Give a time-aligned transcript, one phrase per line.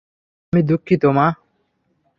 [0.53, 1.27] আমি দুঃখিত, মা।